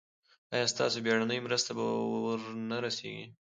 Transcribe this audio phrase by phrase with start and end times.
[0.53, 1.83] ایا ستاسو بیړنۍ مرسته به
[2.23, 3.25] ور نه رسیږي؟